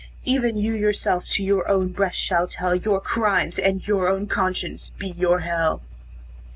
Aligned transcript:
Even 0.25 0.57
you 0.57 0.73
yourself 0.73 1.25
to 1.27 1.43
your 1.43 1.67
own 1.69 1.89
breast 1.89 2.17
shall 2.19 2.47
tell 2.47 2.73
Your 2.75 2.99
crimes, 2.99 3.59
and 3.59 3.85
your 3.87 4.09
own 4.09 4.25
conscience 4.25 4.89
be 4.97 5.09
your 5.09 5.41
hell." 5.41 5.83